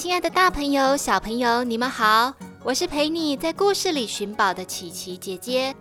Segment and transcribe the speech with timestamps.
[0.00, 2.32] 亲爱的大朋友、小朋友，你们好！
[2.64, 5.76] 我是陪你在故事里寻宝的琪琪姐姐。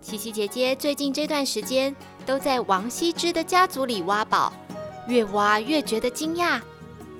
[0.00, 1.94] 琪琪姐姐最近这段时间
[2.26, 4.52] 都在王羲之的家族里挖宝，
[5.06, 6.60] 越挖越觉得惊讶，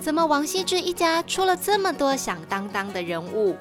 [0.01, 3.55] 怎么王羲之一家出了这么多响当当的人物？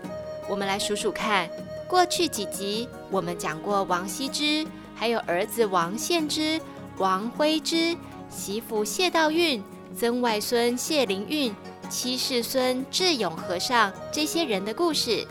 [0.49, 1.47] 我们来数数看，
[1.87, 6.59] 过去几集我们讲过王羲之，还有儿子王献之、
[6.97, 7.95] 王徽之、
[8.31, 9.61] 媳妇谢道韫、
[9.95, 11.53] 曾外孙谢灵运。
[11.97, 15.25] 七世孙智勇和尚这些人的故事，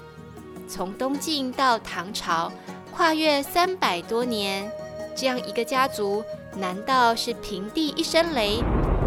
[0.67, 2.51] 从东晋到唐朝，
[2.91, 4.73] 跨越三百多年，
[5.15, 6.25] 这样一个家族，
[6.57, 8.63] 难道是平地一声雷，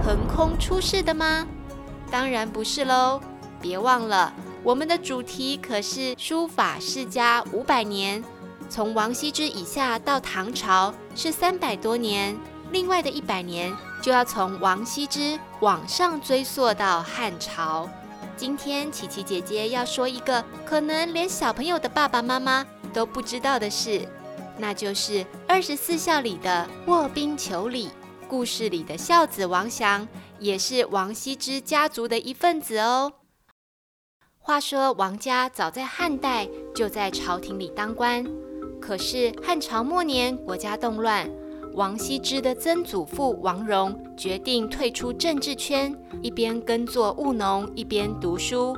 [0.06, 1.48] 横空出世的吗？
[2.12, 3.20] 当然不是喽！
[3.60, 8.24] 别忘了，我们的主题可是书法世家五百年，
[8.70, 12.38] 从王羲之以下到唐朝是三百多年，
[12.72, 13.76] 另外的一百年。
[14.00, 17.90] 就要从王羲之往上追溯到汉朝。
[18.38, 24.08] 今天琪琪姐姐要说一个可能连小朋友的爸爸妈妈都不知道的事，
[24.58, 27.90] 那就是二十四孝里的卧冰求鲤。
[28.30, 30.08] 故事里的孝子王祥
[30.38, 33.14] 也是王羲之家族的一份子哦。
[34.38, 38.26] 话说王家早在汉代就在朝廷里当官，
[38.80, 41.30] 可是汉朝末年国家动乱。
[41.78, 48.76] 王羲之的曾祖父王戎决定退出政治圈，一边耕作务农，一边读书。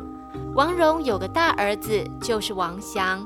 [0.54, 3.26] 王戎有个大儿子，就是王祥。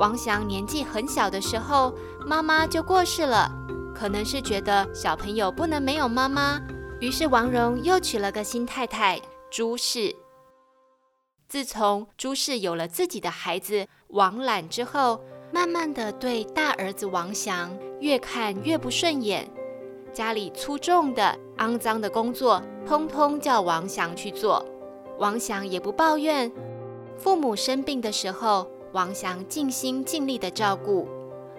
[0.00, 1.94] 王祥年纪很小的时候，
[2.26, 3.48] 妈妈就过世了，
[3.94, 6.60] 可能是觉得小朋友不能没有妈妈，
[6.98, 9.20] 于是王戎又娶了个新太太
[9.52, 10.12] 朱氏。
[11.48, 15.22] 自从朱氏有了自己的孩子王览之后，
[15.52, 19.46] 慢慢的对大儿子王祥越看越不顺眼，
[20.10, 24.64] 家里粗重的、肮脏的工作，通通叫王祥去做。
[25.18, 26.50] 王祥也不抱怨，
[27.18, 31.06] 父母生病的时候，王祥尽心尽力的照顾。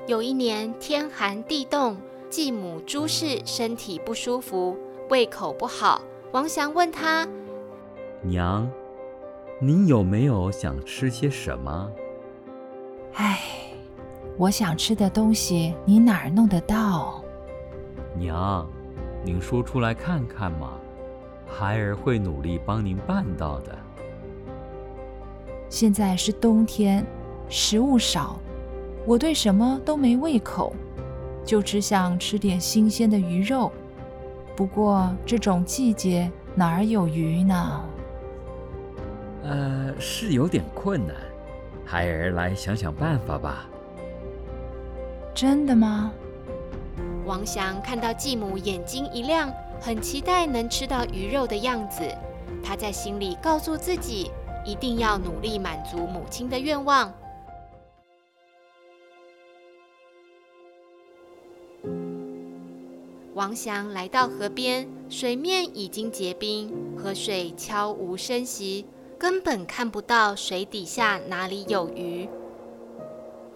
[0.08, 1.96] 有一年天寒地冻，
[2.32, 4.76] 继母朱氏身体不舒服，
[5.12, 7.28] 胃口不好，王祥问他
[8.26, 8.68] ：“娘，
[9.62, 11.92] 您有没有想吃些什么？”
[13.14, 13.40] 唉。
[14.36, 17.24] 我想吃的东西，你哪儿弄得到？
[18.16, 18.68] 娘，
[19.24, 20.74] 您说出来看看嘛，
[21.48, 23.78] 孩儿会努力帮您办到的。
[25.70, 27.06] 现在是冬天，
[27.48, 28.40] 食物少，
[29.06, 30.74] 我对什么都没胃口，
[31.46, 33.72] 就只想吃点新鲜的鱼肉。
[34.56, 37.82] 不过这种季节哪儿有鱼呢？
[39.44, 41.16] 呃，是有点困难，
[41.86, 43.68] 孩儿来想想办法吧。
[45.34, 46.12] 真的吗？
[47.26, 49.52] 王翔看到继母眼睛一亮，
[49.82, 52.04] 很期待能吃到鱼肉的样子。
[52.64, 54.30] 他在心里告诉自己，
[54.64, 57.12] 一定要努力满足母亲的愿望。
[63.34, 68.86] 王翔来到河边，水面已经结冰，河水悄无声息，
[69.18, 72.30] 根本看不到水底下哪里有鱼。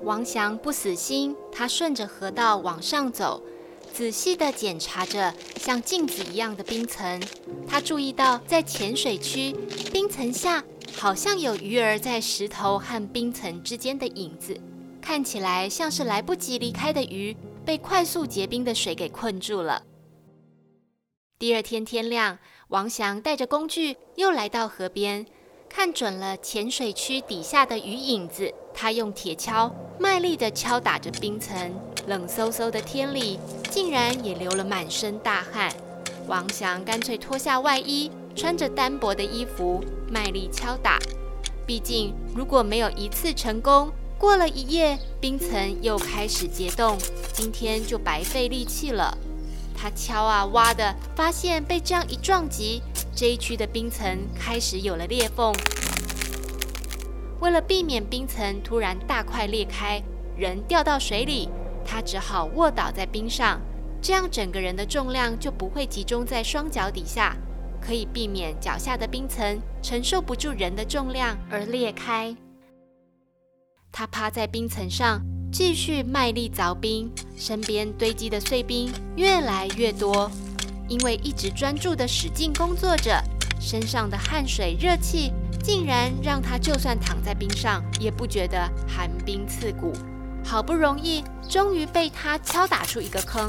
[0.02, 3.42] 王祥不死心，他顺着河道往上走，
[3.92, 7.22] 仔细地检查着像镜子一样的冰层。
[7.68, 9.54] 他注意到，在浅水区，
[9.92, 10.64] 冰层下
[10.96, 14.60] 好像有鱼儿在石头和冰层之间的影子，
[15.02, 19.84] 看起来像是来不及离开的鱼，被快速结冰的水给困住了。
[21.40, 25.26] 第二天天亮，王祥带着工具又来到河边，
[25.70, 28.54] 看准了浅水区底下的鱼影子。
[28.74, 31.74] 他用铁锹卖力地敲打着冰层，
[32.06, 33.40] 冷飕飕的天里
[33.72, 35.74] 竟然也流了满身大汗。
[36.28, 41.00] 王祥干脆脱下外衣，穿着单薄的衣服，卖力敲打。
[41.66, 46.98] 毕竟如果没有一次成功，过了一夜，冰层又开始结冻，
[47.34, 49.18] 今天就白费力气了。
[49.76, 52.82] 他敲啊挖的，发现被这样一撞击，
[53.18, 55.52] 这一区的冰层开始有了裂缝。
[57.40, 60.00] 为了避免冰层突然大块裂开，
[60.38, 61.50] 人掉到水里，
[61.84, 63.60] 他只好卧倒在冰上，
[64.00, 67.36] 这样整个人的重量就不会集中在双脚底下，
[67.82, 72.38] 可以避免脚下的冰层承受不住人的重量而裂开。
[73.92, 75.20] 他趴在冰层上，
[75.52, 80.30] 继续卖力凿冰，身边堆积的碎冰越来越多。
[80.88, 83.22] 因为一直专注地使劲工作着，
[83.60, 85.32] 身上的汗水、热气
[85.64, 89.94] 竟然让他就算躺在冰上，也不觉得寒冰刺骨。
[90.46, 93.46] 好不容易，终于被他敲打出一个坑。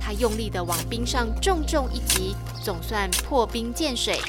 [0.00, 4.20] 他用力地往冰上重重一击，总算破冰见水。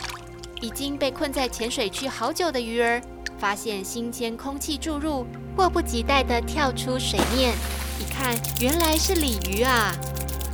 [0.59, 2.99] 已经被困在浅水区好久的鱼儿，
[3.37, 7.53] 发现新鲜空气注入，迫不及待地跳出水面。
[7.99, 9.95] 一看，原来是鲤鱼啊！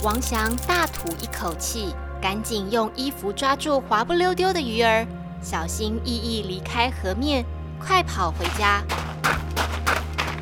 [0.03, 5.07] 王翔大吐一口气，赶紧用衣服抓住滑不溜丢的鱼儿，
[5.41, 7.45] 小心翼翼离开河面，
[7.79, 8.83] 快跑回家。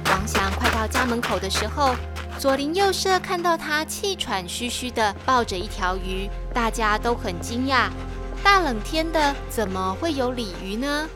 [0.06, 1.94] 王翔快到家门口的时候，
[2.40, 7.88] 左邻右舍看到他气喘吁吁地抱着一条鱼，大家都很惊讶。
[8.44, 11.08] 大冷天的，怎么会有鲤鱼呢？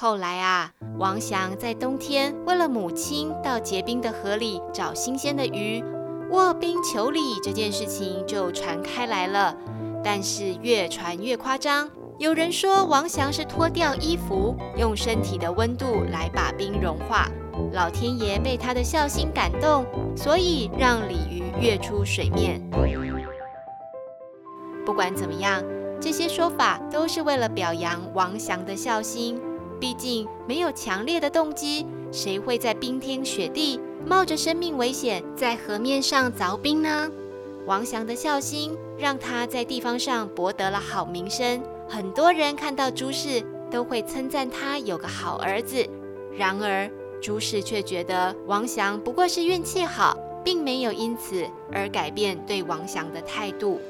[0.00, 5.82] 后来啊，王祥在冬天为了母亲到结冰的河里找新鲜的鱼，
[6.30, 9.56] 卧冰求鲤这件事情就传开来了。
[10.04, 17.26] 但是越传越夸张，有人说王祥是脱掉衣服，用身体的温度来把冰融化。
[17.72, 19.84] 老天爷被他的孝心感动，
[20.16, 22.62] 所以让鲤鱼跃出水面。
[24.86, 25.60] 不管怎么样，
[26.00, 29.42] 这些说法都是为了表扬王祥的孝心。
[29.80, 37.10] 毕竟没有强烈的动机，谁会在冰天雪地冒着生命危险在河面上凿冰呢？
[37.66, 45.86] 王祥的孝心让他在地方上博得了好名声，很多人看到朱氏都会称赞他有个好儿子。
[46.36, 46.90] 然而
[47.20, 53.80] 朱氏却觉得王祥不过是运气好，并没有因此而改变对王祥的态度。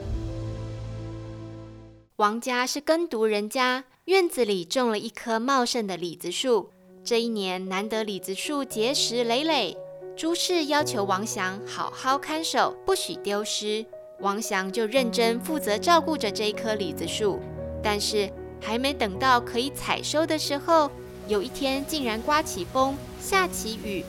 [2.18, 3.84] 王家是耕读人家。
[4.06, 6.68] 院子里种了一棵茂盛的李子树，
[7.04, 9.76] 这一年难得李子树结实累累。
[10.16, 13.86] 朱氏要求王祥好好看守，不许丢失。
[14.18, 17.38] 王祥就认真负责照顾着这一棵李子树。
[17.84, 18.28] 但是
[18.60, 20.90] 还没等到可以采收的时候，
[21.28, 24.04] 有一天竟然刮起风，下起雨。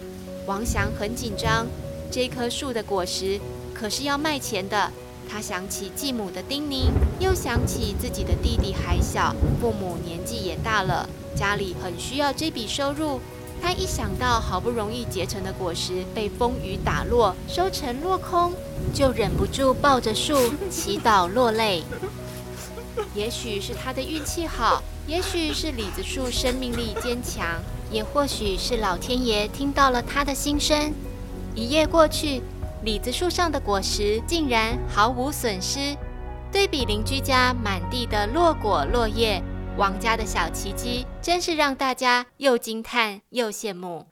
[0.48, 1.68] 王祥很紧张，
[2.10, 3.40] 这棵树的果实
[3.72, 4.92] 可是要卖钱的。
[5.32, 6.90] 他想起继母的叮咛，
[7.20, 13.20] 又想起自己的弟弟还小，父母年纪也大了，家里很需要这笔收入。
[13.62, 18.54] 他一想到好不容易结成的果实被风雨打落，收成落空，
[18.94, 20.36] 就忍不住抱着树
[20.70, 21.84] 祈祷落泪。
[23.14, 27.62] 也许是他的运气好，也许是李子树生命力坚强，
[27.92, 30.92] 也或许是老天爷听到了他的心声。
[31.54, 32.42] 一夜过去。
[32.84, 35.98] 李子树上的果实竟然毫无损失，
[36.50, 39.44] 对比邻居家满地的落果落叶，
[39.78, 44.06] 王家的小奇迹真是让大家又惊叹又羡慕。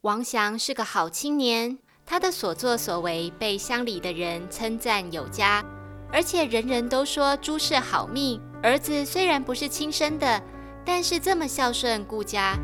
[0.00, 5.64] 王祥是个好青年，他的所作所为被乡里的人称赞有加，
[6.12, 8.40] 而且人人都说朱氏好命。
[8.60, 10.42] 儿子虽然不是亲生的，
[10.84, 12.58] 但是这么孝顺顾家。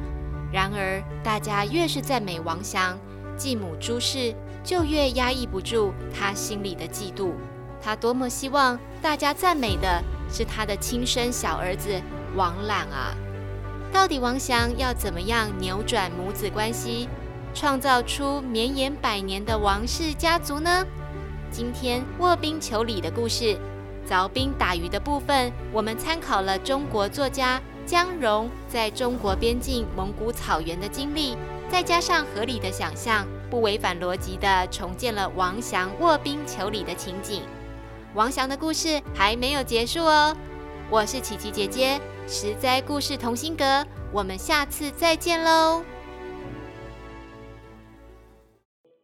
[0.52, 2.98] 然而大家越是赞美王祥，
[3.36, 4.34] 继母朱氏。
[4.62, 7.32] 就越压抑不住他心里的嫉妒。
[7.82, 12.00] 他多么希望大家赞美的是他的亲生小儿子
[12.36, 13.14] 王朗啊！
[13.92, 17.08] 到底王祥要怎么样扭转母子关系，
[17.52, 20.86] 创造出绵延百年的王氏家族呢？
[21.50, 23.58] 今天卧冰求鲤的故事，
[24.08, 31.36] 凿冰打鱼的部分，我们参考了中国作家姜蓉在中国边境蒙古草原的经历，
[31.68, 33.26] 再加上合理的想象。
[33.52, 37.42] 不违反逻辑的重建了王祥卧冰求鲤的情景。
[38.14, 40.34] 王祥的故事还没有结束哦。
[40.90, 45.84] 我是琪琪姐姐，实在故事同心阁，我们下次再见喽。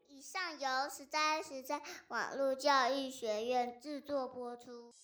[0.08, 4.94] 以上由实在实在网络教育学院制作播出。